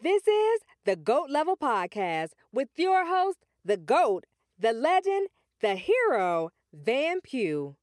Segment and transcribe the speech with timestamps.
[0.00, 5.26] This is the GOAT Level Podcast with your host, the GOAT, the legend,
[5.60, 7.74] the hero, Van Pugh.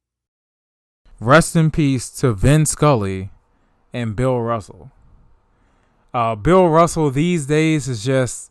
[1.20, 3.32] Rest in peace to Vin Scully
[3.92, 4.90] and Bill Russell.
[6.14, 8.50] Uh, Bill Russell these days is just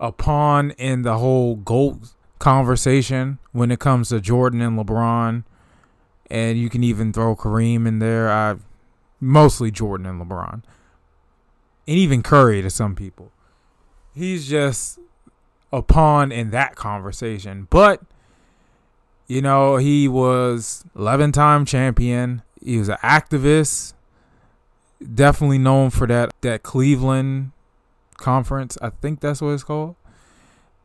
[0.00, 5.44] a pawn in the whole GOAT conversation when it comes to Jordan and LeBron.
[6.28, 8.28] And you can even throw Kareem in there.
[8.28, 8.56] I
[9.20, 10.64] mostly Jordan and LeBron.
[11.86, 13.32] And even Curry to some people.
[14.14, 14.98] He's just
[15.72, 17.66] a pawn in that conversation.
[17.70, 18.02] But
[19.26, 22.42] you know, he was 11 time champion.
[22.62, 23.94] He was an activist.
[25.14, 27.52] Definitely known for that that Cleveland
[28.16, 28.78] conference.
[28.80, 29.96] I think that's what it's called.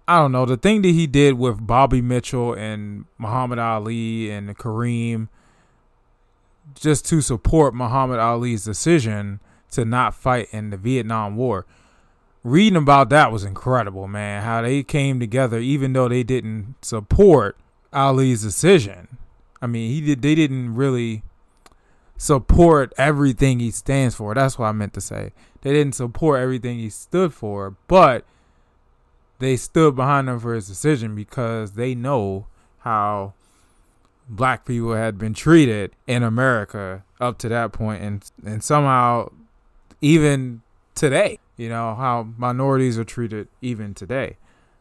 [0.08, 0.46] I don't know.
[0.46, 5.30] The thing that he did with Bobby Mitchell and Muhammad Ali and Kareem
[6.76, 9.40] just to support Muhammad Ali's decision
[9.72, 11.66] to not fight in the Vietnam War.
[12.44, 14.44] Reading about that was incredible, man.
[14.44, 17.58] How they came together even though they didn't support
[17.94, 19.18] Ali's decision.
[19.62, 21.24] I mean, he did they didn't really
[22.18, 24.34] support everything he stands for.
[24.34, 25.34] That's what I meant to say.
[25.62, 28.26] They didn't support everything he stood for, but
[29.40, 32.48] they stood behind him for his decision because they know
[32.80, 33.34] how
[34.30, 39.30] black people had been treated in America up to that point and and somehow
[40.02, 40.62] even
[40.96, 44.38] today, you know, how minorities are treated even today.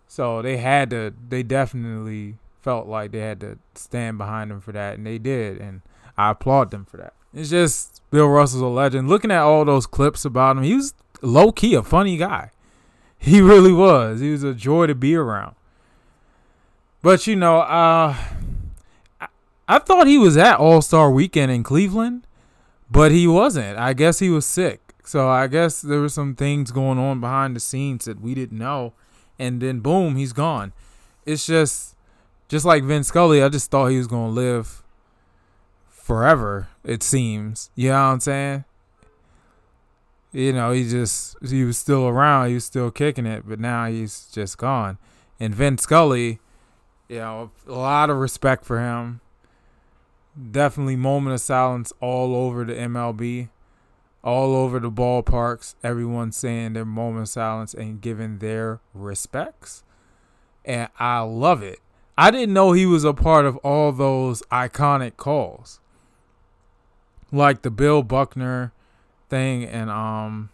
[0.08, 4.72] So they had to they definitely felt like they had to stand behind them for
[4.72, 5.82] that and they did and
[6.18, 7.14] I applaud them for that.
[7.32, 9.08] It's just Bill Russell's a legend.
[9.08, 12.50] Looking at all those clips about him, he was low key a funny guy.
[13.22, 14.20] He really was.
[14.20, 15.54] He was a joy to be around.
[17.02, 18.16] But you know, uh
[19.20, 19.26] I,
[19.68, 22.26] I thought he was at All Star Weekend in Cleveland,
[22.90, 23.78] but he wasn't.
[23.78, 24.89] I guess he was sick.
[25.04, 28.58] So I guess there were some things going on behind the scenes that we didn't
[28.58, 28.92] know,
[29.38, 30.72] and then boom, he's gone.
[31.26, 31.96] It's just,
[32.48, 33.42] just like Vin Scully.
[33.42, 34.82] I just thought he was gonna live
[35.88, 36.68] forever.
[36.84, 37.70] It seems.
[37.74, 38.64] You know what I'm saying?
[40.32, 42.48] You know, he just he was still around.
[42.48, 44.98] He was still kicking it, but now he's just gone.
[45.38, 46.38] And Vin Scully,
[47.08, 49.20] you know, a lot of respect for him.
[50.50, 53.48] Definitely moment of silence all over the MLB,
[54.22, 55.74] all over the ballparks.
[55.82, 59.82] Everyone saying their moment of silence and giving their respects.
[60.64, 61.80] And I love it.
[62.18, 65.80] I didn't know he was a part of all those iconic calls
[67.32, 68.72] like the Bill Buckner
[69.28, 70.50] thing and um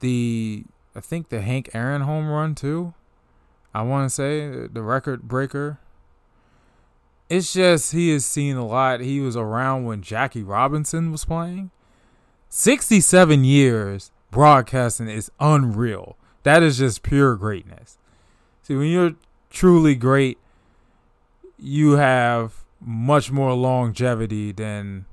[0.00, 2.94] the I think the Hank Aaron home run too.
[3.72, 5.78] I want to say the record breaker.
[7.28, 9.00] It's just he has seen a lot.
[9.00, 11.70] He was around when Jackie Robinson was playing.
[12.50, 16.16] 67 years broadcasting is unreal.
[16.42, 17.96] That is just pure greatness.
[18.62, 19.14] See, when you're
[19.50, 20.36] truly great,
[21.58, 25.06] you have much more longevity than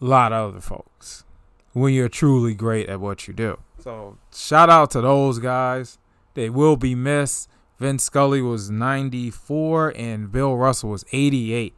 [0.00, 1.24] a lot of other folks
[1.72, 3.58] when you're truly great at what you do.
[3.78, 5.98] So shout out to those guys.
[6.34, 7.50] They will be missed.
[7.78, 11.74] Vince Scully was 94 and Bill Russell was 88.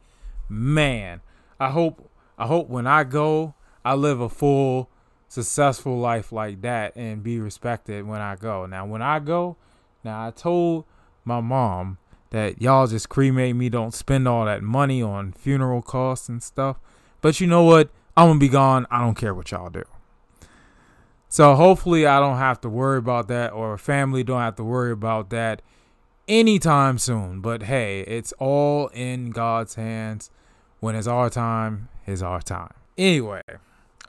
[0.47, 1.21] Man,
[1.59, 4.89] I hope I hope when I go, I live a full
[5.27, 8.65] successful life like that and be respected when I go.
[8.65, 9.57] Now when I go,
[10.03, 10.85] now I told
[11.25, 11.97] my mom
[12.29, 16.79] that y'all just cremate me, don't spend all that money on funeral costs and stuff.
[17.21, 17.89] But you know what?
[18.15, 18.85] I'm gonna be gone.
[18.91, 19.83] I don't care what y'all do.
[21.29, 24.91] So hopefully I don't have to worry about that or family don't have to worry
[24.91, 25.63] about that
[26.27, 27.41] anytime soon.
[27.41, 30.29] But hey, it's all in God's hands.
[30.79, 32.73] When it's our time, it's our time.
[32.97, 33.41] Anyway,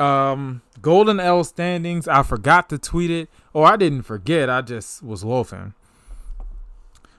[0.01, 3.31] um Golden L standings, I forgot to tweet it.
[3.55, 5.75] Oh, I didn't forget, I just was loafing.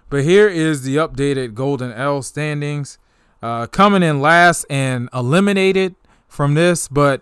[0.09, 2.97] But here is the updated Golden L standings.
[3.41, 5.95] Uh, coming in last and eliminated
[6.27, 7.21] from this, but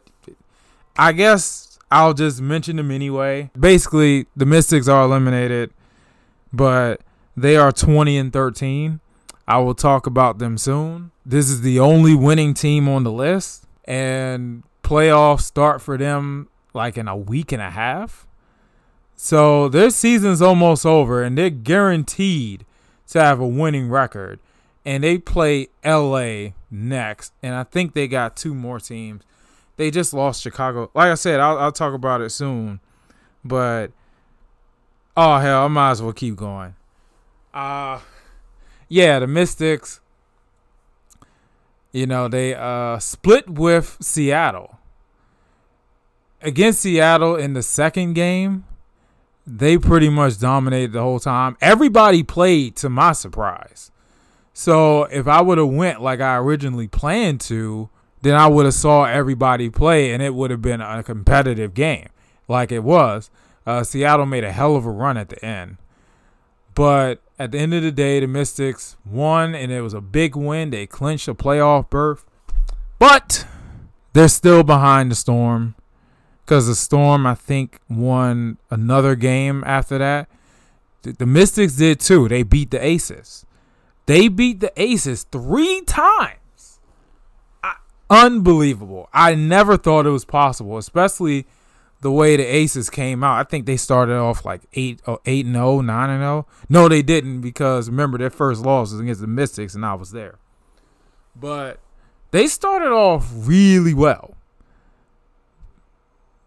[0.97, 3.51] I guess I'll just mention them anyway.
[3.59, 5.73] Basically, the Mystics are eliminated,
[6.51, 7.01] but
[7.35, 8.99] they are 20 and 13.
[9.47, 11.11] I will talk about them soon.
[11.25, 16.97] This is the only winning team on the list, and playoffs start for them like
[16.97, 18.27] in a week and a half.
[19.15, 22.65] So their season's almost over, and they're guaranteed
[23.09, 24.39] to have a winning record.
[24.85, 29.23] And they play LA next, and I think they got two more teams.
[29.77, 30.91] They just lost Chicago.
[30.93, 32.81] Like I said, I'll, I'll talk about it soon,
[33.45, 33.91] but
[35.15, 36.75] oh hell, I might as well keep going.
[37.53, 37.99] Uh
[38.89, 40.01] yeah, the Mystics.
[41.93, 44.79] You know they uh split with Seattle,
[46.43, 48.65] against Seattle in the second game,
[49.47, 51.57] they pretty much dominated the whole time.
[51.61, 53.91] Everybody played to my surprise.
[54.53, 57.89] So if I would have went like I originally planned to,
[58.21, 62.09] then I would have saw everybody play and it would have been a competitive game
[62.47, 63.29] like it was.
[63.65, 65.77] Uh, Seattle made a hell of a run at the end.
[66.75, 70.35] But at the end of the day, the Mystics won and it was a big
[70.35, 70.69] win.
[70.69, 72.25] They clinched a playoff berth.
[72.99, 73.45] But
[74.13, 75.75] they're still behind the Storm
[76.45, 80.29] because the Storm, I think, won another game after that.
[81.01, 82.29] The, Mystics did too.
[82.29, 83.45] They beat the Aces.
[84.05, 86.79] They beat the Aces three times.
[87.61, 87.75] I,
[88.09, 89.09] unbelievable.
[89.13, 91.45] I never thought it was possible, especially
[92.03, 93.39] the way the Aces came out.
[93.39, 96.47] I think they started off like 8 or 8 and 0, 9 and 0.
[96.69, 100.11] No, they didn't because remember their first loss was against the Mystics and I was
[100.11, 100.37] there.
[101.35, 101.79] But
[102.31, 104.35] they started off really well.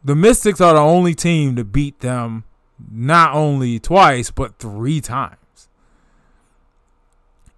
[0.04, 2.44] The Mystics are the only team to beat them
[2.92, 5.68] not only twice but 3 times.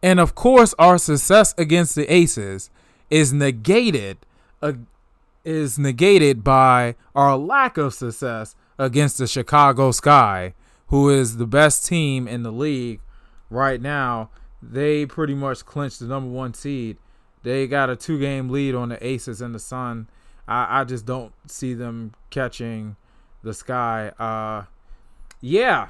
[0.00, 2.70] And of course, our success against the Aces
[3.10, 4.18] is negated
[5.44, 10.54] is negated by our lack of success against the Chicago Sky,
[10.88, 13.00] who is the best team in the league
[13.50, 14.30] right now.
[14.62, 16.98] They pretty much clinched the number one seed.
[17.42, 20.08] They got a two game lead on the Aces and the Sun.
[20.46, 22.96] I, I just don't see them catching
[23.42, 24.08] the Sky.
[24.18, 24.64] Uh,
[25.40, 25.88] yeah,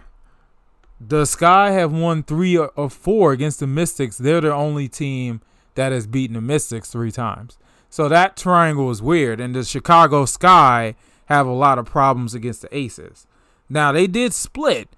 [1.01, 4.19] the Sky have won three of four against the Mystics.
[4.19, 5.41] They're the only team
[5.75, 7.59] that has beaten the Mystics three times.
[7.91, 9.41] So that triangle is weird.
[9.41, 10.95] And the Chicago Sky
[11.27, 13.27] have a lot of problems against the Aces.
[13.69, 14.89] Now they did split.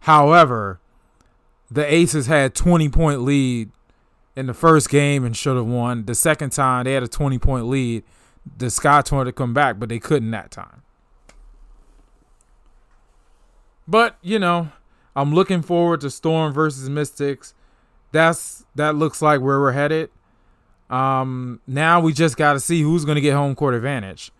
[0.00, 0.80] However,
[1.70, 3.70] the Aces had 20 point lead
[4.36, 6.06] in the first game and should have won.
[6.06, 8.04] The second time they had a 20 point lead.
[8.56, 10.82] The Sky tried to come back, but they couldn't that time.
[13.86, 14.70] But, you know,
[15.14, 17.54] I'm looking forward to Storm versus Mystics.
[18.12, 20.10] That's that looks like where we're headed.
[20.90, 24.32] Um, now we just got to see who's going to get home court advantage.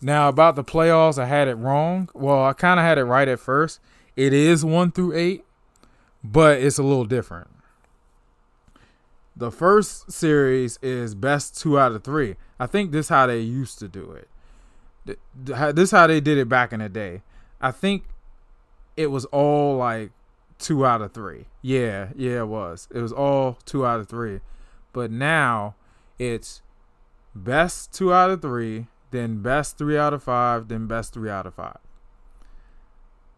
[0.00, 2.08] Now about the playoffs, I had it wrong.
[2.14, 3.80] Well, I kind of had it right at first.
[4.16, 5.44] It is one through eight,
[6.22, 7.48] but it's a little different.
[9.36, 12.36] The first series is best two out of three.
[12.58, 14.28] I think this is how they used to do it.
[15.34, 17.22] This is how they did it back in the day.
[17.60, 18.04] I think
[18.96, 20.10] it was all like
[20.58, 21.46] two out of three.
[21.62, 22.88] Yeah, yeah, it was.
[22.92, 24.40] It was all two out of three.
[24.92, 25.76] But now
[26.18, 26.62] it's
[27.34, 31.46] best two out of three, then best three out of five, then best three out
[31.46, 31.78] of five.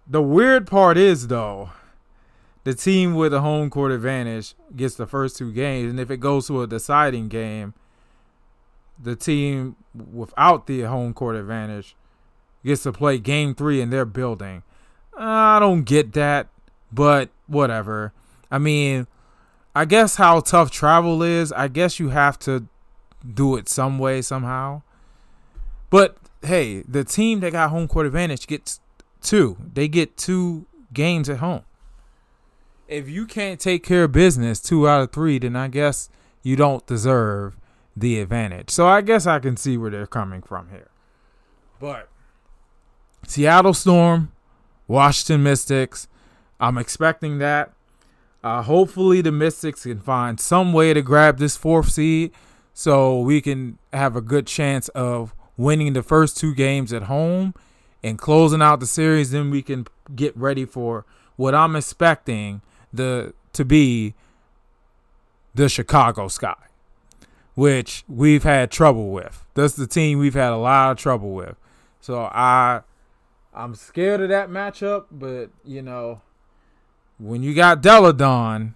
[0.06, 1.70] The weird part is though,
[2.64, 6.18] the team with a home court advantage gets the first two games, and if it
[6.18, 7.74] goes to a deciding game,
[9.02, 11.96] the team without the home court advantage
[12.64, 14.62] gets to play game three in their building.
[15.16, 16.48] I don't get that,
[16.92, 18.12] but whatever.
[18.50, 19.06] I mean,
[19.74, 22.66] I guess how tough travel is, I guess you have to
[23.34, 24.82] do it some way, somehow.
[25.90, 28.80] But hey, the team that got home court advantage gets
[29.20, 29.56] two.
[29.72, 31.62] They get two games at home.
[32.88, 36.08] If you can't take care of business two out of three, then I guess
[36.42, 37.56] you don't deserve
[37.96, 38.70] the advantage.
[38.70, 40.88] So I guess I can see where they're coming from here.
[41.78, 42.08] But
[43.26, 44.32] Seattle Storm
[44.90, 46.08] Washington Mystics.
[46.58, 47.72] I'm expecting that.
[48.42, 52.32] Uh, hopefully, the Mystics can find some way to grab this fourth seed
[52.72, 57.54] so we can have a good chance of winning the first two games at home
[58.02, 59.30] and closing out the series.
[59.30, 61.04] Then we can get ready for
[61.36, 64.14] what I'm expecting the to be
[65.54, 66.56] the Chicago Sky,
[67.54, 69.44] which we've had trouble with.
[69.54, 71.56] That's the team we've had a lot of trouble with.
[72.00, 72.82] So I
[73.52, 76.22] I'm scared of that matchup, but you know,
[77.20, 78.74] when you got Delle Donne,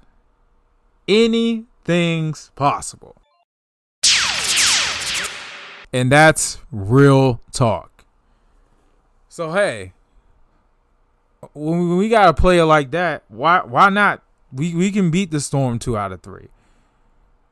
[1.08, 3.16] anything's possible.
[5.92, 8.04] And that's real talk.
[9.28, 9.92] So hey,
[11.54, 14.22] when we got a player like that, why why not?
[14.52, 16.48] We we can beat the Storm two out of three.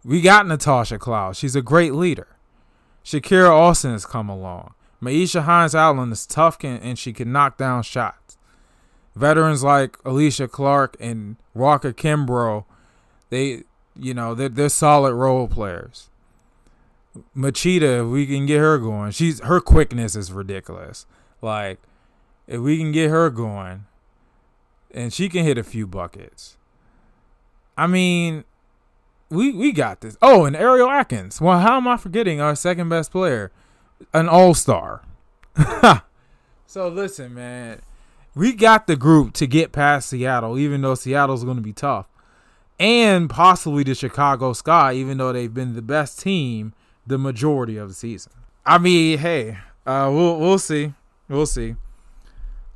[0.04, 1.36] We got Natasha Cloud.
[1.36, 2.28] She's a great leader.
[3.04, 4.74] Shakira Austin has come along.
[5.00, 8.21] Myisha Hines Allen is tough and she can knock down shots.
[9.14, 12.64] Veterans like Alicia Clark and Walker Kimbrough,
[13.30, 13.64] they,
[13.98, 16.08] you know, they're, they're solid role players.
[17.36, 19.10] Machida, if we can get her going.
[19.10, 21.04] She's her quickness is ridiculous.
[21.42, 21.78] Like,
[22.46, 23.84] if we can get her going,
[24.90, 26.56] and she can hit a few buckets.
[27.76, 28.44] I mean,
[29.28, 30.16] we we got this.
[30.22, 31.38] Oh, and Ariel Atkins.
[31.38, 33.52] Well, how am I forgetting our second best player?
[34.12, 35.02] an all star.
[36.64, 37.82] So listen, man,
[38.34, 42.06] we got the group to get past Seattle, even though Seattle's going to be tough,
[42.78, 46.72] and possibly the Chicago Sky, even though they've been the best team
[47.06, 48.32] the majority of the season.
[48.64, 50.94] I mean, hey, uh, we'll we'll see,
[51.28, 51.74] we'll see.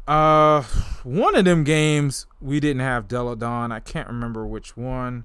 [0.07, 0.63] Uh,
[1.03, 3.73] one of them games we didn't have Delle Donne.
[3.73, 5.25] I can't remember which one.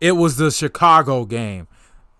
[0.00, 1.68] It was the Chicago game.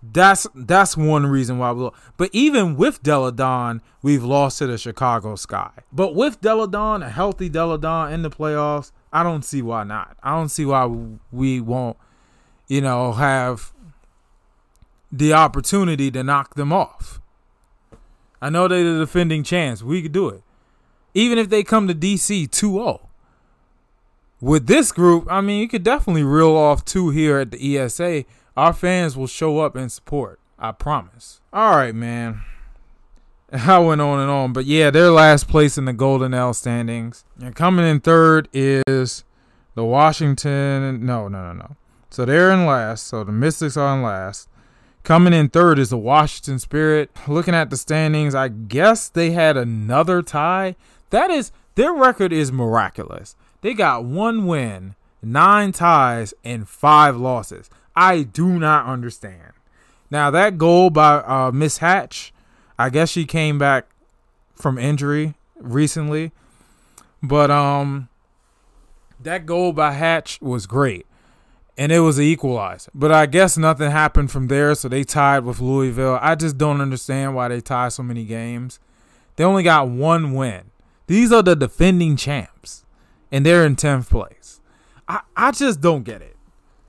[0.03, 1.81] That's that's one reason why we.
[1.83, 1.95] Lost.
[2.17, 5.71] But even with Delle Donne, we've lost to the Chicago Sky.
[5.91, 9.83] But with Delle Donne, a healthy Delle Donne in the playoffs, I don't see why
[9.83, 10.15] not.
[10.21, 10.85] I don't see why
[11.31, 11.97] we won't,
[12.67, 13.73] you know, have
[15.11, 17.19] the opportunity to knock them off.
[18.41, 19.81] I know they're the defending champs.
[19.81, 20.43] We could do it.
[21.13, 23.09] Even if they come to DC 2 0.
[24.39, 28.25] With this group, I mean, you could definitely reel off two here at the ESA.
[28.57, 30.39] Our fans will show up and support.
[30.57, 31.41] I promise.
[31.53, 32.41] All right, man.
[33.53, 37.23] I went on and on, but yeah, they're last place in the Golden L standings.
[37.39, 39.23] And coming in third is
[39.75, 41.05] the Washington.
[41.05, 41.75] No, no, no, no.
[42.09, 43.05] So they're in last.
[43.05, 44.49] So the Mystics are in last.
[45.03, 47.11] Coming in third is the Washington Spirit.
[47.27, 50.75] Looking at the standings, I guess they had another tie.
[51.11, 53.35] That is, their record is miraculous.
[53.61, 57.69] They got one win, nine ties, and five losses.
[57.97, 59.51] I do not understand.
[60.09, 62.31] Now, that goal by uh, Miss Hatch,
[62.79, 63.87] I guess she came back
[64.55, 66.31] from injury recently.
[67.21, 68.09] But um
[69.19, 71.05] that goal by Hatch was great
[71.77, 72.91] and it was an equalizer.
[72.93, 76.19] But I guess nothing happened from there, so they tied with Louisville.
[76.21, 78.79] I just don't understand why they tie so many games.
[79.35, 80.71] They only got one win.
[81.05, 82.83] These are the defending champs,
[83.31, 84.59] and they're in 10th place.
[85.07, 86.36] I, I just don't get it.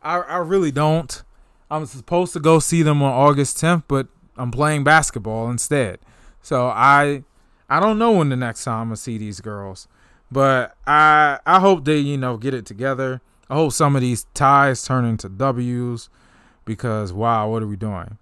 [0.09, 1.23] I, I really don't.
[1.71, 5.99] I'm supposed to go see them on August 10th, but I'm playing basketball instead.
[6.41, 7.25] So I
[7.69, 9.87] I don't know when the next time I see these girls.
[10.33, 13.21] But I I hope they, you know, get it together.
[13.51, 16.09] I hope some of these ties turn into W's
[16.65, 18.17] because wow, what are we doing?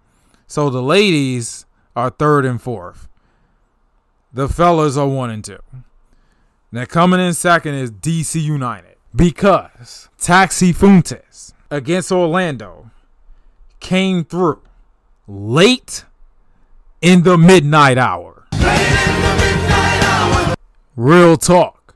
[0.49, 3.09] So the ladies are third and fourth.
[4.33, 5.63] The fellas are one and two.
[6.73, 12.91] Now coming in second is DC United because Taxi Fountas against Orlando
[13.81, 14.63] came through
[15.27, 16.05] late
[17.01, 18.47] in the midnight hour.
[20.97, 21.95] Real talk.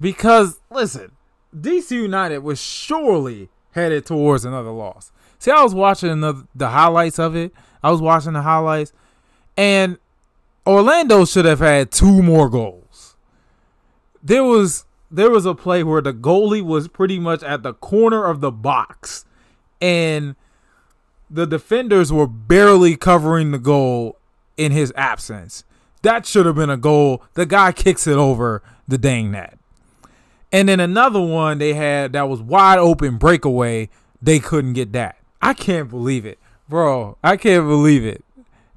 [0.00, 1.12] Because listen,
[1.56, 5.12] DC United was surely headed towards another loss.
[5.38, 7.52] See, I was watching the highlights of it.
[7.82, 8.92] I was watching the highlights,
[9.56, 9.98] and
[10.66, 13.16] Orlando should have had two more goals.
[14.22, 18.24] There was there was a play where the goalie was pretty much at the corner
[18.24, 19.24] of the box,
[19.80, 20.34] and
[21.30, 24.16] the defenders were barely covering the goal
[24.56, 25.64] in his absence.
[26.02, 27.22] That should have been a goal.
[27.34, 29.58] The guy kicks it over the dang net.
[30.50, 33.88] And then another one they had that was wide open breakaway.
[34.20, 35.16] They couldn't get that.
[35.40, 36.38] I can't believe it,
[36.68, 37.16] bro.
[37.22, 38.24] I can't believe it.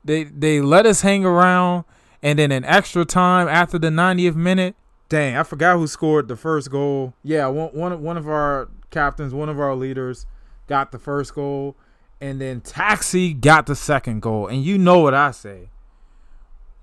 [0.03, 1.83] They they let us hang around,
[2.21, 4.75] and then an extra time after the 90th minute.
[5.07, 7.13] Dang, I forgot who scored the first goal.
[7.24, 10.25] Yeah, one one one of our captains, one of our leaders,
[10.67, 11.75] got the first goal,
[12.19, 14.47] and then Taxi got the second goal.
[14.47, 15.69] And you know what I say?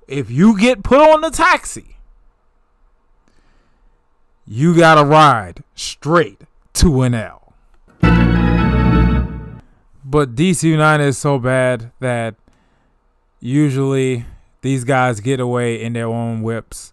[0.06, 1.96] If you get put on the taxi,
[4.46, 6.42] you got to ride straight
[6.74, 7.54] to an L.
[10.04, 12.34] But DC United is so bad that
[13.40, 14.26] usually
[14.60, 16.92] these guys get away in their own whips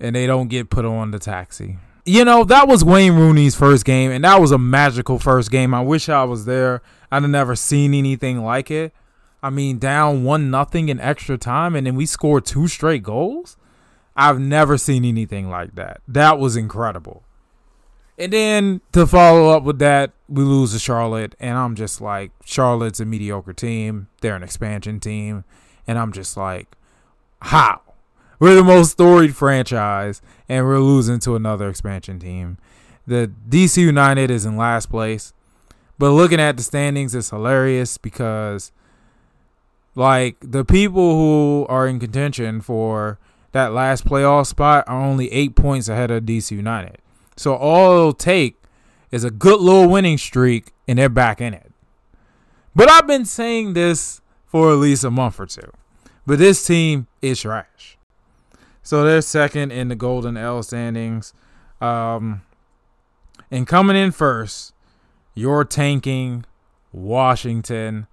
[0.00, 1.78] and they don't get put on the taxi.
[2.04, 5.74] You know, that was Wayne Rooney's first game, and that was a magical first game.
[5.74, 6.82] I wish I was there.
[7.10, 8.92] I'd have never seen anything like it.
[9.42, 13.56] I mean, down one nothing in extra time, and then we scored two straight goals.
[14.16, 16.00] I've never seen anything like that.
[16.08, 17.24] That was incredible.
[18.18, 22.30] And then to follow up with that, we lose to Charlotte, and I'm just like,
[22.44, 24.08] Charlotte's a mediocre team.
[24.20, 25.44] They're an expansion team,
[25.86, 26.76] and I'm just like,
[27.42, 27.82] how?
[28.38, 32.58] We're the most storied franchise, and we're losing to another expansion team.
[33.06, 35.32] The DC United is in last place,
[35.98, 38.72] but looking at the standings is hilarious because,
[39.94, 43.18] like, the people who are in contention for
[43.52, 46.98] that last playoff spot are only eight points ahead of DC United.
[47.36, 48.56] So all it'll take
[49.10, 51.72] is a good little winning streak, and they're back in it.
[52.74, 55.72] But I've been saying this for at least a month or two.
[56.26, 57.95] But this team is trash.
[58.86, 61.34] So they're second in the Golden L standings.
[61.80, 62.42] Um,
[63.50, 64.74] and coming in first,
[65.34, 66.44] you're tanking
[66.92, 68.06] Washington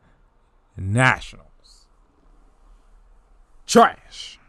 [0.75, 1.85] Nationals.
[3.67, 4.39] Trash.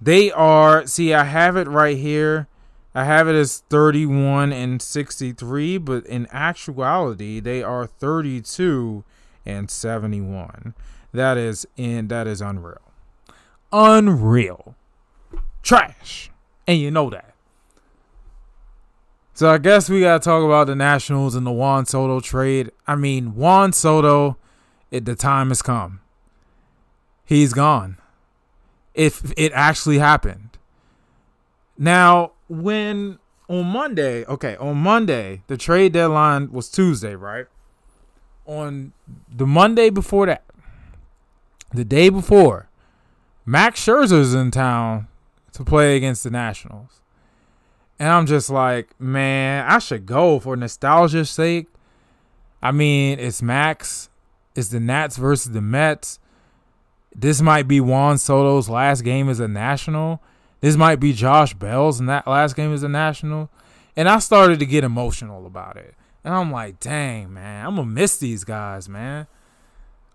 [0.00, 2.46] They are, see, I have it right here.
[2.94, 9.02] I have it as 31 and 63, but in actuality, they are 32
[9.44, 10.74] and 71.
[11.12, 12.85] That is in that is unreal.
[13.72, 14.74] Unreal.
[15.62, 16.30] Trash.
[16.66, 17.34] And you know that.
[19.34, 22.70] So I guess we gotta talk about the Nationals and the Juan Soto trade.
[22.86, 24.38] I mean, Juan Soto,
[24.90, 26.00] it, the time has come.
[27.24, 27.98] He's gone.
[28.94, 30.56] If it actually happened.
[31.76, 33.18] Now, when
[33.48, 37.46] on Monday, okay, on Monday, the trade deadline was Tuesday, right?
[38.46, 38.92] On
[39.28, 40.44] the Monday before that,
[41.74, 42.65] the day before,
[43.48, 45.06] Max Scherzer's in town
[45.52, 47.00] to play against the Nationals.
[47.98, 51.68] And I'm just like, man, I should go for nostalgia's sake.
[52.60, 54.10] I mean, it's Max.
[54.56, 56.18] It's the Nats versus the Mets.
[57.14, 60.20] This might be Juan Soto's last game as a national.
[60.60, 63.48] This might be Josh Bell's and that last game as a national.
[63.94, 65.94] And I started to get emotional about it.
[66.24, 69.28] And I'm like, dang, man, I'm going to miss these guys, man.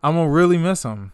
[0.03, 1.13] I'm going to really miss them.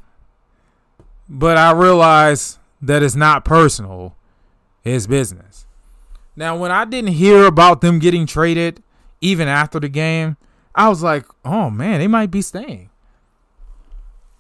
[1.30, 4.16] But I realize that it's not personal,
[4.84, 5.66] it's business.
[6.36, 8.84] Now, when I didn't hear about them getting traded,
[9.22, 10.38] even after the game,
[10.76, 12.92] I was like, oh man, they might be staying.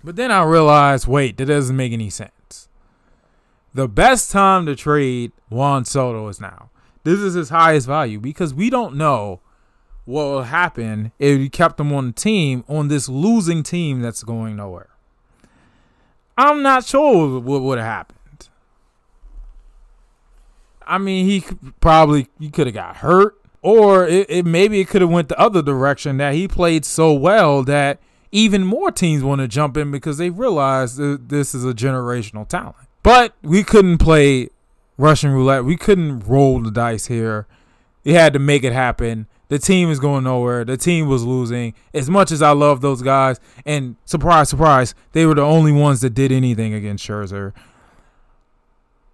[0.03, 2.69] But then I realized, wait, that doesn't make any sense.
[3.73, 6.69] The best time to trade Juan Soto is now.
[7.03, 9.41] This is his highest value because we don't know
[10.05, 14.23] what will happen if you kept him on the team on this losing team that's
[14.23, 14.89] going nowhere.
[16.37, 18.49] I'm not sure what would have happened.
[20.85, 21.43] I mean, he
[21.81, 25.39] probably he could have got hurt, or it, it maybe it could have went the
[25.39, 27.99] other direction that he played so well that
[28.31, 32.47] even more teams want to jump in because they realize that this is a generational
[32.47, 32.75] talent.
[33.03, 34.49] But we couldn't play
[34.97, 35.65] Russian roulette.
[35.65, 37.47] We couldn't roll the dice here.
[38.03, 39.27] We had to make it happen.
[39.49, 40.65] The team is going nowhere.
[40.65, 41.73] The team was losing.
[41.93, 46.01] As much as I love those guys, and surprise, surprise, they were the only ones
[46.01, 47.53] that did anything against Scherzer.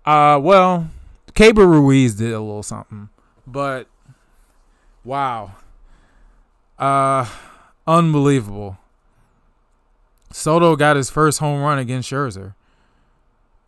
[0.06, 0.90] Uh, well,
[1.34, 3.10] Keibert Ruiz did a little something,
[3.48, 3.88] but
[5.04, 5.52] wow,
[6.80, 7.30] uh,
[7.88, 8.78] unbelievable.
[10.32, 12.56] Soto got his first home run against Scherzer.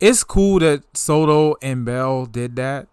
[0.00, 2.88] It's cool that Soto and Bell did that.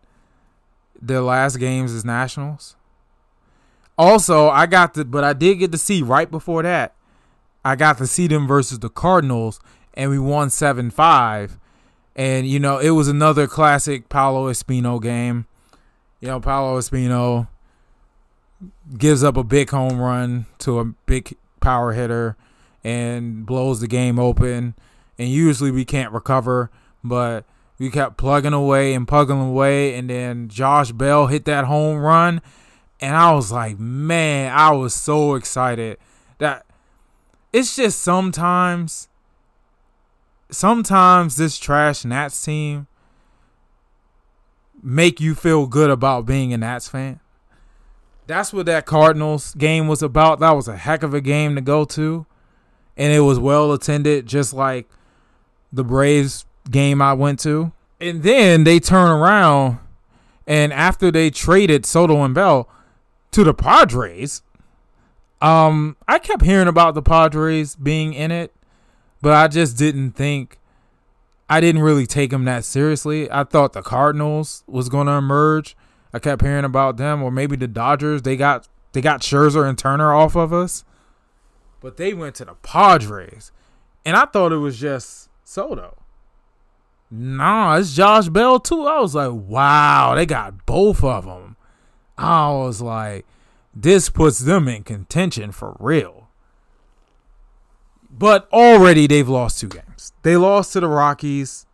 [1.02, 2.76] Their last games as Nationals.
[3.98, 6.96] Also, I got to, but I did get to see right before that.
[7.64, 9.60] I got to see them versus the Cardinals,
[9.94, 11.60] and we won seven five.
[12.16, 15.48] And, you know, it was another classic Paolo Espino game.
[16.20, 17.48] You know, Paolo Espino
[18.98, 22.38] gives up a big home run to a big power hitter
[22.84, 24.76] and blows the game open.
[25.18, 26.70] And usually we can't recover,
[27.04, 27.46] but
[27.80, 29.96] we kept plugging away and plugging away.
[29.96, 32.42] And then Josh Bell hit that home run.
[33.04, 35.98] And I was like, man, I was so excited
[36.38, 36.66] that
[37.52, 39.10] it's just sometimes
[40.50, 42.88] sometimes this trash Nats team
[44.82, 47.20] make you feel good about being a Nats fan.
[48.26, 50.40] That's what that Cardinals game was about.
[50.40, 52.26] That was a heck of a game to go to.
[52.96, 54.88] And it was well attended, just like
[55.74, 57.74] the Braves game I went to.
[58.00, 59.80] And then they turn around
[60.48, 62.70] and after they traded Soto and Bell
[63.34, 64.42] to the Padres,
[65.42, 68.54] um, I kept hearing about the Padres being in it
[69.24, 70.60] but I just didn't think
[71.50, 73.32] I didn't really take them that seriously.
[73.32, 75.78] I thought the Cardinals was going to emerge.
[76.14, 78.24] I kept hearing about them, or maybe the Dodgers.
[78.24, 80.84] They got they got Scherzer and Turner off of us,
[81.80, 83.54] but they went to the Padres,
[84.06, 85.98] and I thought it was just Soto.
[87.10, 88.86] Nah, it's Josh Bell too.
[88.86, 91.53] I was like, wow, they got both of them.
[92.18, 93.26] I was like,
[93.74, 96.30] this puts them in contention for real.
[98.10, 100.14] But already they've lost two games.
[100.22, 101.66] They lost to the Rockies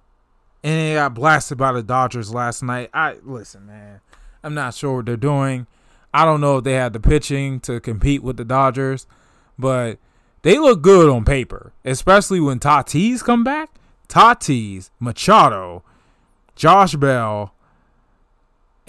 [0.63, 2.89] and they got blasted by the Dodgers last night.
[2.93, 4.01] I listen, man.
[4.43, 5.67] I'm not sure what they're doing.
[6.13, 9.05] I don't know if they had the pitching to compete with the Dodgers,
[9.57, 9.99] but
[10.41, 13.69] they look good on paper, especially when Tatis come back.
[14.07, 15.83] Tatis, Machado,
[16.55, 17.53] Josh Bell,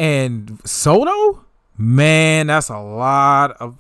[0.01, 1.45] and Soto.
[1.77, 3.79] Man, that's a lot of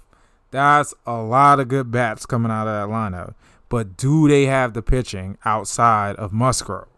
[0.50, 3.34] that's a lot of good bats coming out of that lineup.
[3.68, 6.88] But do they have the pitching outside of Musgrove?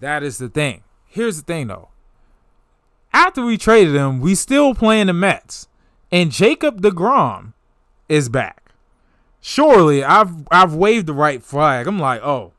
[0.00, 0.82] That is the thing.
[1.06, 1.88] Here's the thing though.
[3.12, 5.68] After we traded him, we still playing the Mets.
[6.10, 7.52] And Jacob DeGrom
[8.08, 8.72] is back.
[9.40, 11.86] Surely I've I've waved the right flag.
[11.86, 12.52] I'm like, oh,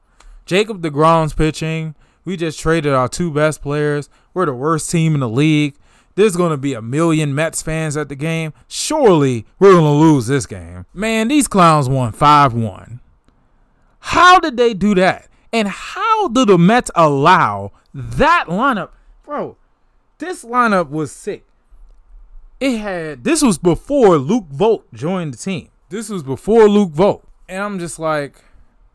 [0.45, 1.95] Jacob DeGrom's pitching.
[2.23, 4.09] We just traded our two best players.
[4.37, 5.73] We're the worst team in the league.
[6.13, 8.53] There's going to be a million Mets fans at the game.
[8.67, 10.85] Surely we're going to lose this game.
[10.93, 12.99] Man, these clowns won 5 1.
[13.97, 15.27] How did they do that?
[15.51, 18.89] And how do the Mets allow that lineup?
[19.25, 19.57] Bro,
[20.19, 21.43] this lineup was sick.
[22.59, 25.69] It had, this was before Luke Voit joined the team.
[25.89, 27.23] This was before Luke Voit.
[27.49, 28.43] And I'm just like,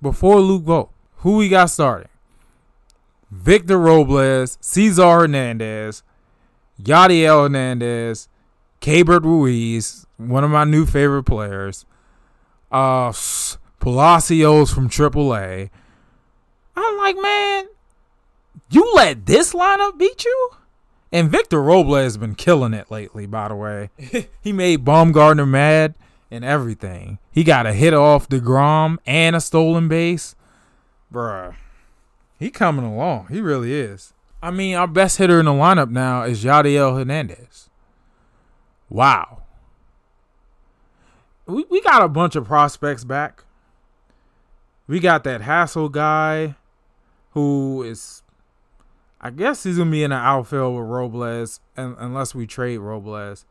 [0.00, 2.12] before Luke Voit, who we got starting?
[3.33, 6.03] Victor Robles, Cesar Hernandez,
[6.81, 8.29] Yadiel Hernandez,
[8.83, 11.87] Keibert Ruiz, one of my new favorite players.
[12.71, 13.12] Uh,
[13.81, 15.71] Palacios from AAA.
[16.77, 17.68] I'm like, man,
[18.71, 20.51] you let this lineup beat you?
[21.11, 23.90] And Victor Robles has been killing it lately, by the way.
[24.42, 25.95] he made Baumgartner mad
[26.31, 27.18] and everything.
[27.31, 30.37] He got a hit off DeGrom and a stolen base.
[31.12, 31.55] Bruh.
[32.42, 33.28] He coming along.
[33.31, 34.14] He really is.
[34.42, 37.70] I mean, our best hitter in the lineup now is Yadiel Hernandez.
[38.90, 39.44] Wow.
[41.46, 43.44] We we got a bunch of prospects back.
[44.88, 46.57] We got that Hassell guy
[47.31, 48.24] who is
[49.20, 53.46] I guess he's gonna be in the outfield with Robles unless we trade Robles.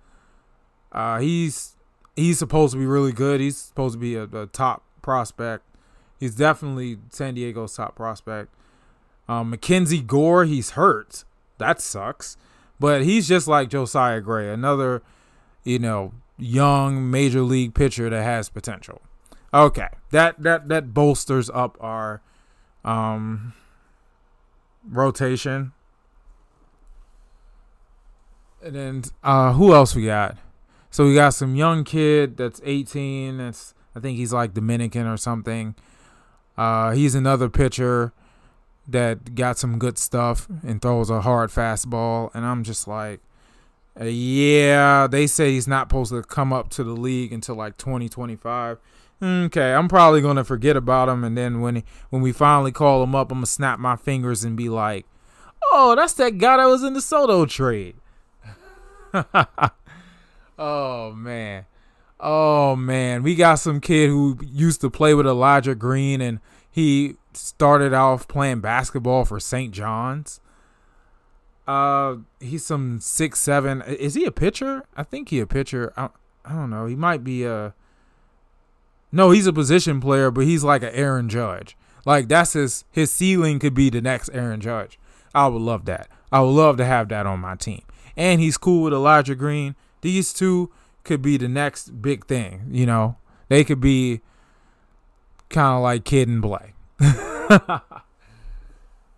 [0.92, 1.78] Uh, he's
[2.18, 3.40] he's supposed to be really good.
[3.40, 5.64] He's supposed to be a, a top prospect.
[6.20, 8.54] He's definitely San Diego's top prospect.
[9.32, 11.24] Um, Mackenzie Gore, he's hurt.
[11.58, 12.36] That sucks.
[12.82, 15.04] But he's just like Josiah Gray, another,
[15.64, 19.02] you know, young major league pitcher that has potential.
[19.54, 22.22] Okay, that that that bolsters up our
[22.84, 23.54] um
[24.86, 25.72] rotation.
[28.62, 30.36] And then uh who else we got?
[30.90, 33.38] So we got some young kid that's 18.
[33.38, 35.76] That's I think he's like Dominican or something.
[36.58, 38.12] Uh he's another pitcher
[38.92, 42.30] that got some good stuff and throws a hard fastball.
[42.34, 43.20] And I'm just like,
[44.00, 47.78] uh, yeah, they say he's not supposed to come up to the league until like
[47.78, 48.80] 2025.
[49.24, 53.14] Okay, I'm probably gonna forget about him, and then when when we finally call him
[53.14, 55.06] up, I'm gonna snap my fingers and be like,
[55.72, 57.98] "Oh, that's that guy that was in the Soto trade."
[60.58, 61.66] oh man,
[62.20, 66.40] oh man, we got some kid who used to play with Elijah Green, and
[66.72, 69.74] he started off playing basketball for St.
[69.74, 70.40] John's.
[71.68, 73.82] Uh, he's some six seven.
[73.84, 74.84] Is he a pitcher?
[74.96, 75.94] I think he a pitcher.
[75.96, 76.10] I,
[76.44, 76.86] I don't know.
[76.86, 77.74] He might be a.
[79.12, 81.78] No, he's a position player, but he's like an Aaron Judge.
[82.06, 84.98] Like that's his his ceiling could be the next Aaron Judge.
[85.36, 86.08] I would love that.
[86.32, 87.84] I would love to have that on my team.
[88.18, 89.76] And he's cool with Elijah Green.
[90.02, 90.72] These two
[91.04, 92.68] could be the next big thing.
[92.72, 93.18] You know,
[93.50, 94.22] they could be
[95.52, 96.74] kind of like Kid and Play.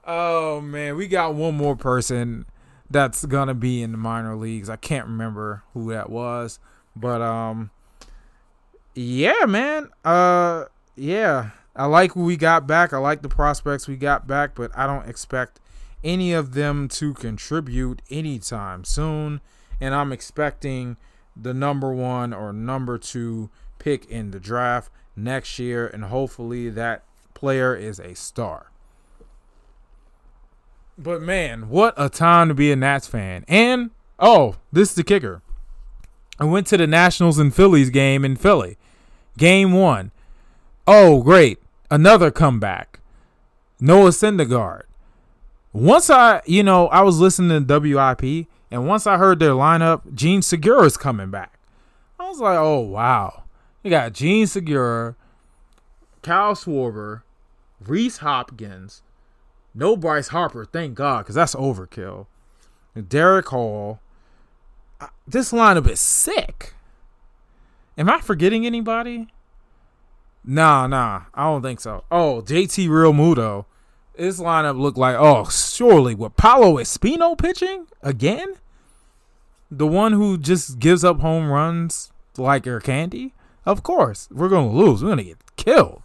[0.06, 2.46] oh man, we got one more person
[2.89, 4.69] that's gonna be in the minor leagues.
[4.69, 6.60] I can't remember who that was,
[6.96, 7.72] but um,
[8.93, 9.89] yeah, man.
[10.04, 10.65] Uh,
[10.96, 12.93] yeah, I like who we got back.
[12.93, 15.60] I like the prospects we got back, but I don't expect
[16.04, 19.41] any of them to contribute anytime soon.
[19.80, 20.98] And I'm expecting
[21.36, 27.04] the number one or number two pick in the draft next year, and hopefully that
[27.34, 28.71] player is a star.
[30.97, 33.45] But man, what a time to be a Nats fan.
[33.47, 35.41] And oh, this is the kicker.
[36.39, 38.78] I went to the Nationals and Phillies game in Philly.
[39.38, 40.12] Game one.
[40.88, 41.60] Oh, great.
[41.89, 42.99] Another comeback.
[43.80, 44.84] Noah Syndergaard.
[45.71, 50.13] Once I, you know, I was listening to WIP, and once I heard their lineup,
[50.13, 51.60] Jean Segura is coming back.
[52.19, 53.42] I was like, oh, wow.
[53.84, 55.15] You got Jean Segura,
[56.22, 57.24] Kyle Schwarber,
[57.86, 59.04] Rhys Hoskins,
[59.76, 62.28] no Bryce Harper, thank God, because that's overkill.
[62.96, 64.00] Darick Hall.
[65.28, 66.74] This lineup is sick.
[67.98, 69.28] Am I forgetting anybody?
[70.46, 72.04] Nah, nah, I don't think so.
[72.12, 73.65] Oh, JT Realmuto.
[74.15, 78.54] This lineup looked like, oh, surely with Paolo Espino pitching again?
[79.72, 83.34] The one who just gives up home runs like your candy?
[83.65, 85.02] Of course, we're going to lose.
[85.02, 86.02] We're going to get killed.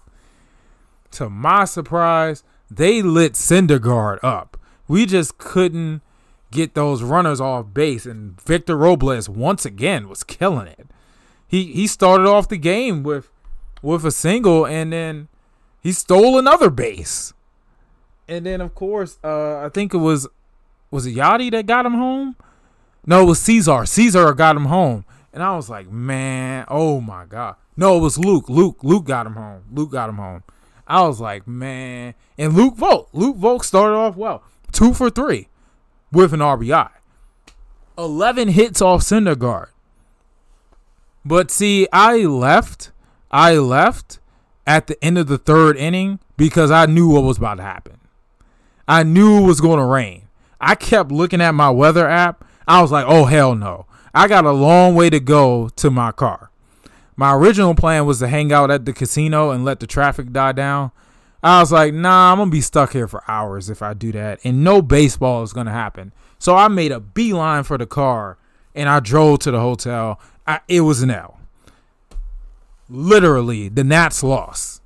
[1.13, 4.57] To my surprise, they lit Syndergaard up.
[4.87, 6.03] We just couldn't
[6.51, 10.87] get those runners off base, and Victor Robles once again was killing it.
[11.47, 13.31] He he started off the game with
[13.83, 15.29] with a single, and then
[15.81, 17.33] he stole another base.
[18.27, 20.29] And then of course, uh, I think it was
[20.91, 22.37] was it Yadi that got him home?
[23.07, 23.87] No, it was Cesar.
[23.87, 25.05] Cesar got him home.
[25.33, 27.57] And I was like, man, oh my God.
[27.77, 28.49] No, it was Luke.
[28.49, 28.79] Luke.
[28.83, 29.63] Luke got him home.
[29.73, 30.43] Luke got him home.
[30.87, 32.15] I was like, man.
[32.39, 33.09] And Luke Voit.
[33.13, 34.43] Luke Voit started off well.
[34.73, 35.49] Two for three
[36.11, 36.91] with an RBI.
[37.99, 39.69] 11 hits off Syndergaard.
[41.25, 42.91] But see, I left.
[43.31, 44.19] I left
[44.67, 47.99] at the end of the third inning because I knew what was about to happen.
[48.87, 50.29] I knew it was going to rain.
[50.61, 52.45] I kept looking at my weather app.
[52.67, 53.87] I was like, oh, hell no.
[54.15, 56.51] I got a long way to go to my car.
[57.17, 60.53] My original plan was to hang out at the casino and let the traffic die
[60.53, 60.93] down.
[61.43, 64.13] I was like, nah, I'm going to be stuck here for hours if I do
[64.13, 64.41] that.
[64.45, 66.13] And no baseball is going to happen.
[66.39, 68.39] So I made a beeline for the car
[68.75, 70.21] and I drove to the hotel.
[70.47, 71.41] I, it was an L.
[72.89, 74.83] Literally, the Nats lost.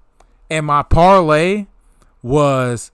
[0.50, 1.66] And my parlay
[2.22, 2.90] was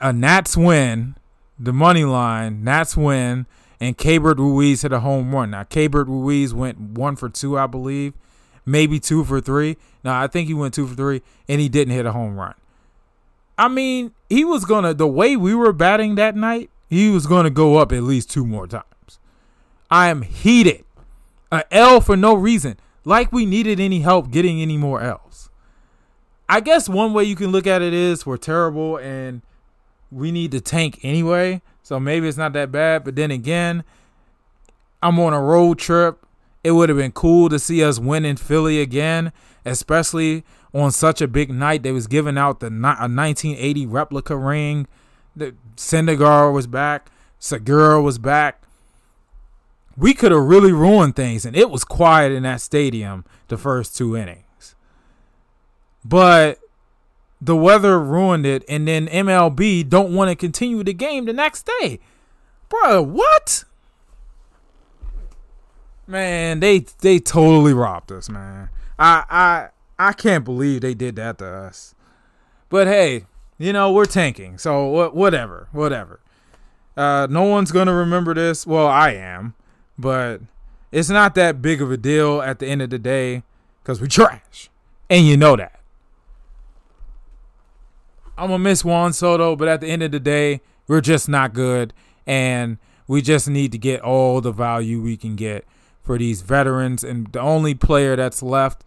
[0.00, 1.16] a Nats win,
[1.58, 3.46] the money line, Nats win,
[3.80, 5.50] and Keibert Ruiz hit a home run.
[5.50, 8.14] Now, Keibert Ruiz went one for two, I believe,
[8.64, 9.76] maybe two for three.
[10.04, 12.54] Now, I think he went two for three, and he didn't hit a home run.
[13.58, 17.50] I mean, he was to, the way we were batting that night, he was to
[17.50, 19.18] go up at least two more times.
[19.90, 20.84] I am heated.
[21.52, 22.76] A L for no reason.
[23.04, 25.48] Like we needed any help getting any more L's.
[26.48, 29.42] I guess one way you can look at it is we're terrible and
[30.10, 31.62] we need to tank anyway.
[31.86, 33.04] So maybe it's not that bad.
[33.04, 33.84] But then again,
[35.00, 36.18] I'm on a road trip.
[36.64, 39.32] It would have been cool to see us win in Philly again,
[39.64, 40.42] especially
[40.74, 41.84] on such a big night.
[41.84, 44.88] They was giving out the a 1980 replica ring.
[45.36, 47.08] The Syndergaard was back.
[47.38, 48.64] Segura was back.
[49.96, 53.96] We could have really ruined things, and it was quiet in that stadium the first
[53.96, 54.74] two innings.
[56.04, 56.58] But
[57.40, 61.68] the weather ruined it, and then MLB don't want to continue the game the next
[61.80, 62.00] day.
[62.68, 63.64] Bro, what?
[66.06, 68.68] Man, they they totally robbed us, man.
[68.98, 69.68] I I
[70.08, 71.94] I can't believe they did that to us.
[72.68, 73.26] But hey,
[73.58, 76.20] you know we're tanking, so whatever, whatever.
[76.96, 78.66] Uh, no one's gonna remember this.
[78.66, 79.54] Well, I am,
[79.98, 80.40] but
[80.92, 83.42] it's not that big of a deal at the end of the day
[83.82, 84.70] because we trash,
[85.10, 85.75] and you know that.
[88.38, 91.52] I'm gonna miss Juan Soto, but at the end of the day, we're just not
[91.52, 91.92] good,
[92.26, 95.64] and we just need to get all the value we can get
[96.02, 97.02] for these veterans.
[97.02, 98.84] And the only player that's left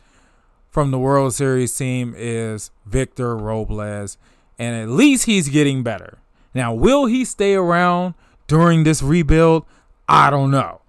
[0.70, 4.18] from the World Series team is Victor Robles,
[4.58, 6.20] and at least he's getting better.
[6.54, 8.14] Now, will he stay around
[8.48, 9.66] during this rebuild?
[10.08, 10.82] I don't know,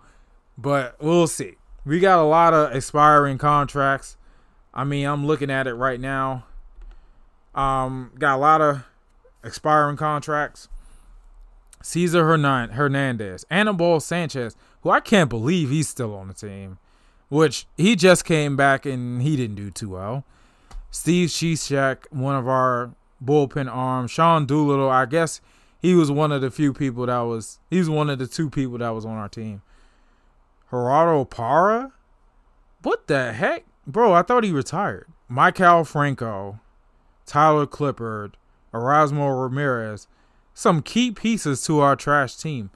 [0.56, 1.56] but we'll see.
[1.84, 4.16] We got a lot of expiring contracts.
[4.72, 6.44] I mean, I'm looking at it right now.
[7.54, 8.84] Um, got a lot of
[9.44, 10.68] expiring contracts.
[11.82, 16.78] Cesar Hernandez, Anibal Sanchez, who I can't believe he's still on the team,
[17.28, 20.24] which he just came back and he didn't do too well.
[20.90, 22.92] Steve Cishek, one of our
[23.24, 24.10] bullpen arms.
[24.10, 25.40] Sean Doolittle, I guess
[25.80, 28.50] he was one of the few people that was, he was one of the two
[28.50, 29.62] people that was on our team.
[30.70, 31.92] Gerardo Parra?
[32.82, 33.64] What the heck?
[33.86, 35.06] Bro, I thought he retired.
[35.30, 36.60] Maikel Franco,
[37.30, 38.32] Tyler Clippard,
[38.74, 40.08] Erasmo Ramirez,
[40.52, 42.70] some key pieces to our trash team.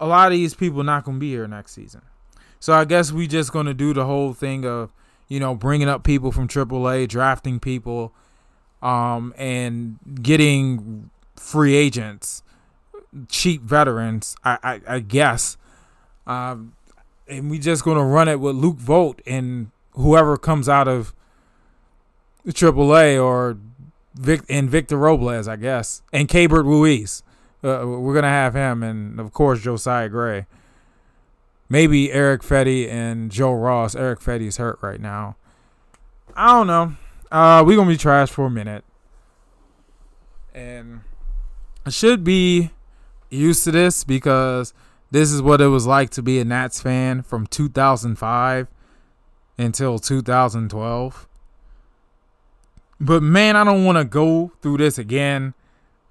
[0.00, 2.00] A lot of these people not gonna be here next season.
[2.60, 4.90] So I guess we just gonna do the whole thing of,
[5.28, 8.14] you know, bringing up people from AAA, drafting people,
[8.80, 12.42] um, and getting free agents,
[13.28, 14.34] cheap veterans.
[14.42, 15.58] I I, I guess,
[16.26, 16.72] um,
[17.28, 21.12] and we just gonna run it with Luke Voit and whoever comes out of
[22.46, 23.56] AAA or
[24.14, 27.22] Vic and Victor Robles, I guess, and Keibert Ruiz.
[27.64, 30.46] Uh, we're gonna have him, and of course Josiah Gray.
[31.68, 33.94] Maybe Erick Fedde and Joe Ross.
[33.94, 35.36] Erick Fedde's hurt right now.
[36.36, 36.96] I don't know.
[37.30, 38.84] Uh, we're gonna be trash for a minute,
[40.54, 41.00] and
[41.86, 42.70] I should be
[43.30, 44.74] used to this because
[45.10, 48.66] this is what it was like to be a Nats fan from 2005
[49.56, 51.28] until 2012.
[53.02, 55.54] But man, I don't want to go through this again.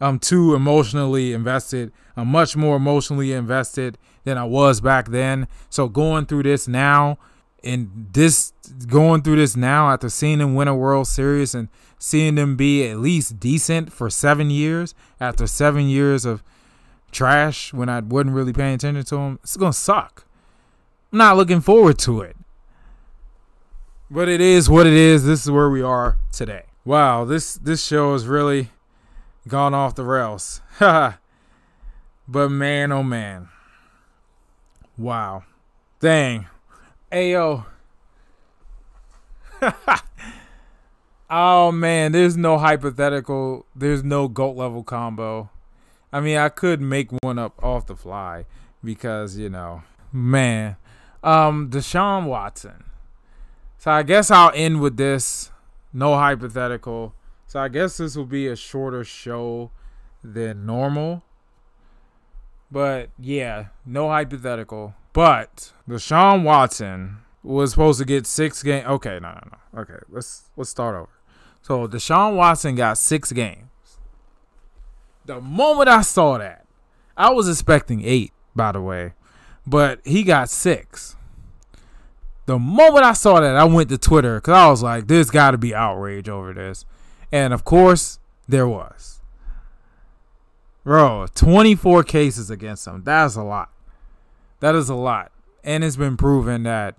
[0.01, 1.93] I'm too emotionally invested.
[2.17, 5.47] I'm much more emotionally invested than I was back then.
[5.69, 7.17] So going through this now
[7.63, 8.51] and this
[8.87, 12.85] going through this now after seeing them win a World Series and seeing them be
[12.89, 16.43] at least decent for seven years after seven years of
[17.13, 20.25] trash when I wasn't really paying attention to them, it's gonna suck.
[21.13, 22.35] I'm not looking forward to it.
[24.09, 25.23] But it is what it is.
[25.23, 26.63] This is where we are today.
[26.83, 28.69] Wow, this this show has really
[29.47, 30.61] gone off the rails.
[30.79, 31.17] but
[32.27, 33.49] man, oh man.
[34.97, 35.43] Wow.
[35.99, 36.47] Dang.
[37.11, 37.65] Ayo.
[41.33, 43.65] Oh man, there's no hypothetical.
[43.73, 45.49] There's no goat level combo.
[46.11, 48.45] I mean, I could make one up off the fly
[48.83, 50.75] because you know, man.
[51.23, 52.83] Um, Deshaun Watson.
[53.77, 55.50] So I guess I'll end with this.
[55.93, 57.13] No hypothetical.
[57.47, 59.71] So I guess this will be a shorter show
[60.23, 61.23] than normal.
[62.71, 64.95] But yeah, no hypothetical.
[65.13, 68.87] But Deshaun Watson was supposed to get six games.
[68.87, 69.81] Okay, no, no, no.
[69.81, 71.09] Okay, let's let's start over.
[71.61, 73.67] So Deshaun Watson got six games.
[75.25, 76.65] The moment I saw that,
[77.15, 79.13] I was expecting eight, by the way,
[79.67, 81.15] but he got six.
[82.51, 85.51] The moment I saw that, I went to Twitter because I was like, "There's got
[85.51, 86.83] to be outrage over this,"
[87.31, 89.21] and of course, there was.
[90.83, 93.03] Bro, 24 cases against him.
[93.05, 93.69] That's a lot.
[94.59, 95.31] That is a lot.
[95.63, 96.95] And it's been proven that,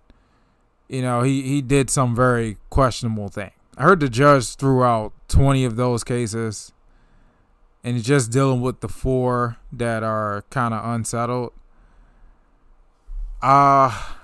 [0.88, 3.50] you know, he, he did some very questionable thing.
[3.76, 6.72] I heard the judge threw out 20 of those cases
[7.84, 11.52] and he's just dealing with the four that are kind of unsettled.
[13.42, 14.14] Uh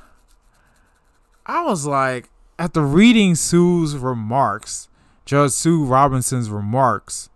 [1.49, 4.89] I was like, after reading Sue's remarks,
[5.25, 7.31] Judge Sue Robinson's remarks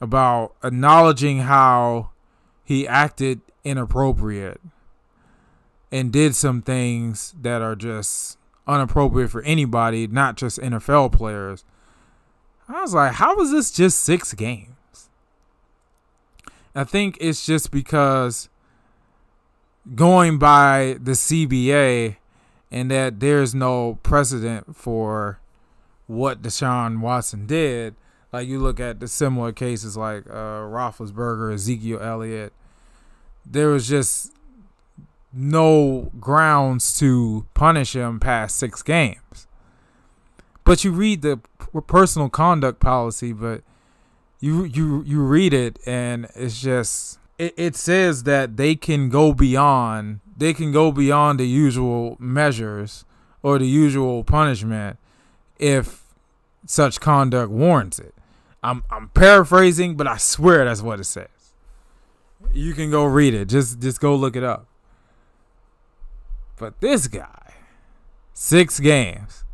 [0.00, 2.10] about acknowledging how
[2.64, 4.60] he acted inappropriate
[5.92, 11.64] and did some things that are just unappropriate for anybody, not just NFL players.
[12.68, 15.10] I was like, how is this just six games?
[16.74, 18.48] I think it's just because
[19.94, 22.16] going by the CBA
[22.72, 25.38] and that there's no precedent for
[26.06, 27.94] what Deshaun Watson did.
[28.32, 32.54] Like you look at the similar cases like uh, Roethlisberger, Ezekiel Elliott.
[33.44, 34.32] There was just
[35.34, 39.46] no grounds to punish him past six games.
[40.64, 41.40] But you read the
[41.86, 43.62] personal conduct policy, but
[44.40, 49.34] you you you read it and it's just it, it says that they can go
[49.34, 53.04] beyond they can go beyond the usual measures
[53.42, 54.98] or the usual punishment
[55.58, 56.02] if
[56.66, 58.14] such conduct warrants it.
[58.62, 61.26] I'm I'm paraphrasing, but I swear that's what it says.
[62.52, 63.48] You can go read it.
[63.48, 64.66] Just just go look it up.
[66.56, 67.54] But this guy,
[68.32, 69.44] six games.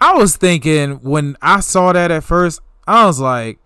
[0.00, 3.60] I was thinking when I saw that at first, I was like,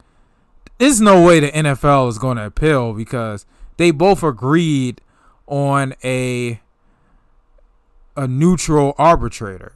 [0.76, 3.46] there's no way the NFL is going to appeal because
[3.78, 5.00] they both agreed
[5.46, 6.60] on a
[8.16, 9.72] a neutral arbitrator.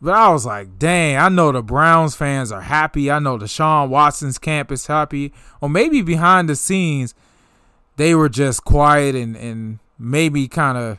[0.00, 3.08] But I was like, dang, I know the Browns fans are happy.
[3.08, 5.32] I know Deshaun Watson's camp is happy.
[5.60, 7.14] Or maybe behind the scenes,
[7.96, 10.98] they were just quiet and, and maybe kind of,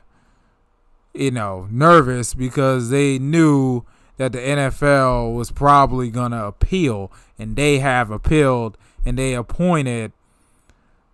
[1.13, 3.83] you know, nervous because they knew
[4.15, 7.11] that the NFL was probably going to appeal.
[7.37, 10.13] And they have appealed and they appointed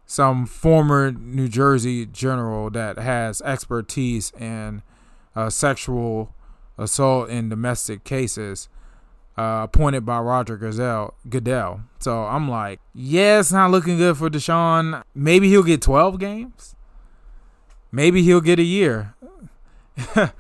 [0.09, 4.81] some former New Jersey general that has expertise in
[5.35, 6.33] uh, sexual
[6.79, 8.69] assault in domestic cases,
[9.37, 11.13] uh, appointed by Roger Goodell.
[11.29, 11.81] Goodell.
[11.99, 15.03] So I'm like, yeah, it's not looking good for Deshaun.
[15.13, 16.75] Maybe he'll get 12 games.
[17.91, 19.13] Maybe he'll get a year.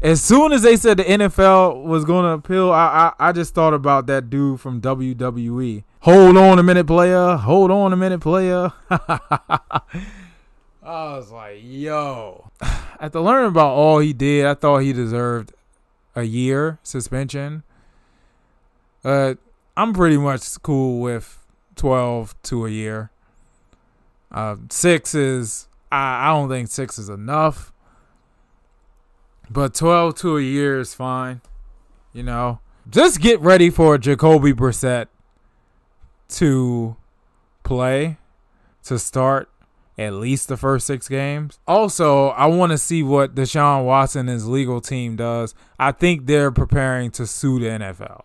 [0.00, 3.52] as soon as they said the NFL was going to appeal, I, I I just
[3.52, 5.84] thought about that dude from WWE.
[6.04, 7.36] Hold on a minute, player.
[7.36, 8.72] Hold on a minute, player.
[8.90, 9.82] I
[10.82, 12.50] was like, yo.
[13.00, 15.52] After learning about all he did, I thought he deserved
[16.16, 17.64] a year suspension.
[19.04, 19.34] Uh,
[19.76, 21.38] I'm pretty much cool with
[21.76, 23.10] 12 to a year.
[24.32, 27.74] Uh, six is, I, I don't think six is enough.
[29.50, 31.42] But 12 to a year is fine.
[32.14, 35.08] You know, just get ready for Jacoby Brissett
[36.30, 36.96] to
[37.62, 38.18] play,
[38.84, 39.48] to start
[39.98, 41.58] at least the first six games.
[41.68, 45.54] Also, I want to see what Deshaun Watson and his legal team does.
[45.78, 48.22] I think they're preparing to sue the NFL.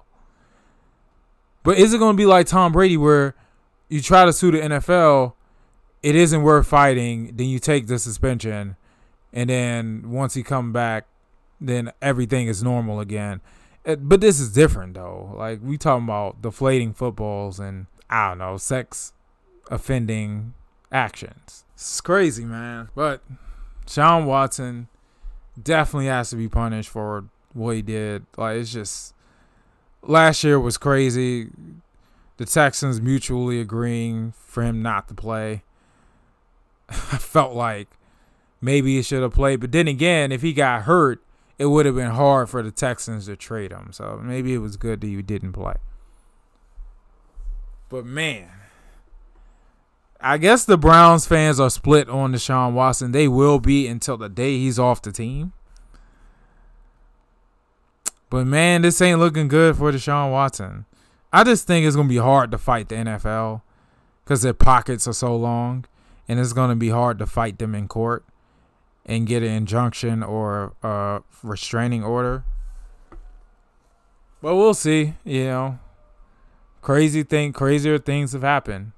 [1.64, 3.36] But is it going to be like Tom Brady where
[3.90, 5.34] you try to sue the NFL,
[6.02, 8.76] it isn't worth fighting, then you take the suspension,
[9.34, 11.08] and then once he come back,
[11.60, 13.42] then everything is normal again.
[13.86, 15.34] Eh, but this is different though.
[15.36, 19.14] Like we talking about deflating footballs and I don't know, sex
[19.70, 20.54] offending
[20.92, 21.66] actions.
[21.74, 22.90] It's crazy, man.
[22.96, 23.22] But
[23.88, 24.88] Sean Watson
[25.62, 28.26] definitely has to be punished for what he did.
[28.38, 29.14] Like it's just
[30.02, 31.50] last year was crazy.
[32.38, 35.64] The Texans mutually agreeing for him not to play.
[36.90, 37.88] I felt like
[38.62, 41.22] maybe he should have played, but then again, if he got hurt
[41.58, 43.90] it would have been hard for the Texans to trade him.
[43.92, 45.76] So maybe it was good that you didn't play.
[47.90, 48.50] But man,
[50.20, 53.12] I guess the Browns fans are split on Deshaun Watson.
[53.12, 55.54] They will be until the day he's off the team.
[58.30, 60.86] But man, this ain't looking good for Deshaun Watson.
[61.32, 63.62] I just think it's gonna be hard to fight the NFL
[64.24, 65.86] because their pockets are so long,
[66.28, 68.26] and it's gonna be hard to fight them in court
[69.06, 72.44] and get an injunction or a restraining order.
[74.42, 75.14] But we'll see.
[75.24, 75.80] You know,
[76.86, 78.92] crazy thing, crazier things have happened.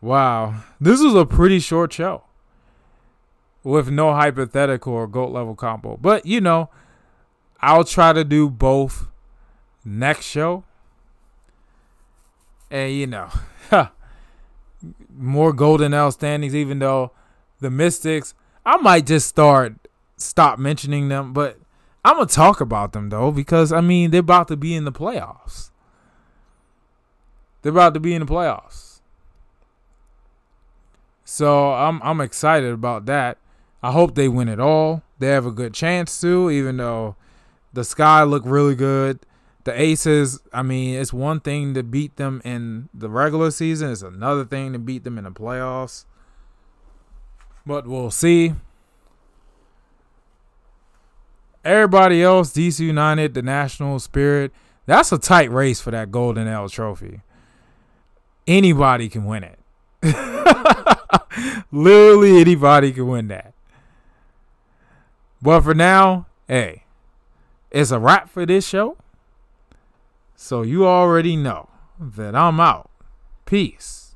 [0.00, 2.24] Wow, this was a pretty short show
[3.62, 5.96] with no hypothetical or goat level combo.
[5.96, 6.68] But you know,
[7.60, 9.06] I'll try to do both
[9.84, 10.64] next show.
[12.72, 13.30] And you know,
[15.16, 17.12] more golden L standings, even though
[17.60, 19.74] the Mystics, I might just start
[20.16, 21.60] stop mentioning them, but
[22.04, 24.92] I'm gonna talk about them though, because I mean they're about to be in the
[24.92, 25.70] playoffs.
[27.66, 29.00] They're about to be in the playoffs.
[31.24, 33.38] So I'm I'm excited about that.
[33.82, 35.02] I hope they win it all.
[35.18, 37.16] They have a good chance to, even though
[37.72, 39.18] the Sky look really good.
[39.64, 44.02] The Aces, I mean, it's one thing to beat them in the regular season, it's
[44.02, 46.04] another thing to beat them in the playoffs.
[47.66, 48.54] But we'll see.
[51.64, 54.52] Everybody else, DC United, the National Spirit,
[54.86, 57.22] that's a tight race for that Golden L trophy.
[58.46, 59.58] Anybody can win it.
[61.72, 63.52] Literally anybody can win that.
[65.42, 66.84] But for now, hey,
[67.70, 68.96] it's a wrap for this show.
[70.34, 71.68] So you already know
[71.98, 72.90] that I'm out.
[73.44, 74.14] Peace.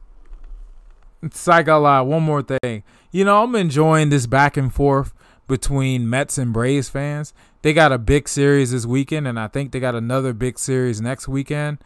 [1.30, 2.82] Psycho Live, one more thing.
[3.10, 5.12] You know, I'm enjoying this back and forth
[5.48, 7.34] between Mets and Braves fans.
[7.62, 11.00] They got a big series this weekend, and I think they got another big series
[11.00, 11.78] next weekend.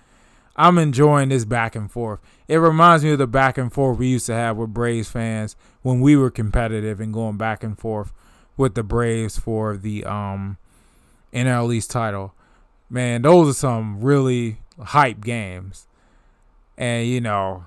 [0.56, 2.20] I'm enjoying this back and forth.
[2.46, 5.56] It reminds me of the back and forth we used to have with Braves fans
[5.82, 8.12] when we were competitive and going back and forth
[8.56, 10.58] with the Braves for the um
[11.32, 12.34] NL East title.
[12.88, 15.88] Man, those are some really hype games.
[16.78, 17.64] And you know,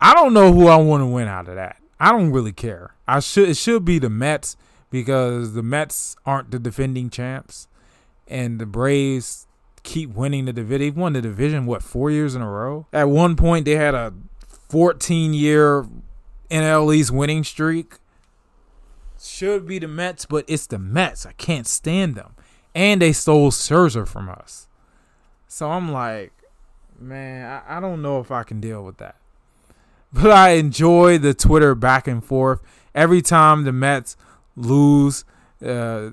[0.00, 1.76] I don't know who I want to win out of that.
[1.98, 2.94] I don't really care.
[3.08, 4.56] I should it should be the Mets
[4.90, 7.66] because the Mets aren't the defending champs
[8.28, 9.46] and the Braves
[9.82, 10.80] keep winning the division.
[10.80, 12.86] They've won the division what, 4 years in a row?
[12.92, 14.12] At one point they had a
[14.68, 15.86] 14 year
[16.50, 17.94] NL East winning streak.
[19.20, 21.24] Should be the Mets, but it's the Mets.
[21.26, 22.34] I can't stand them
[22.74, 24.68] and they stole Scherzer from us.
[25.48, 26.32] So I'm like,
[26.98, 29.16] man, I, I don't know if I can deal with that.
[30.14, 32.60] But I enjoy the Twitter back and forth.
[32.94, 34.14] Every time the Mets
[34.56, 35.24] lose,
[35.64, 36.10] uh,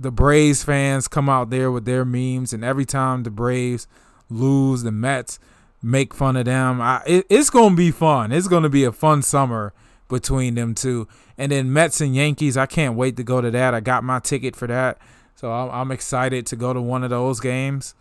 [0.00, 3.86] the Braves fans come out there with their memes, and every time the Braves
[4.30, 5.38] lose, the Mets
[5.82, 6.80] make fun of them.
[6.80, 8.32] I, it, it's gonna be fun.
[8.32, 9.74] It's gonna be a fun summer
[10.08, 11.06] between them two.
[11.36, 13.74] And then Mets and Yankees, I can't wait to go to that.
[13.74, 14.98] I got my ticket for that.
[15.34, 17.94] So I'm, I'm excited to go to one of those games.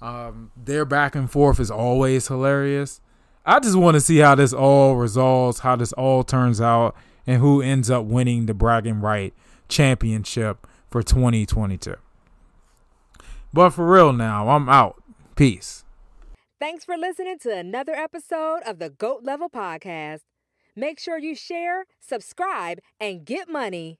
[0.00, 3.00] Um, their back and forth is always hilarious.
[3.44, 7.40] I just want to see how this all resolves, how this all turns out, and
[7.40, 9.34] who ends up winning the bragging right
[9.68, 11.96] championship for 2022.
[13.52, 15.02] But for real now, I'm out.
[15.34, 15.84] Peace.
[16.60, 20.20] Thanks for listening to another episode of the GOAT Level Podcast.
[20.76, 23.98] Make sure you share, subscribe, and get money.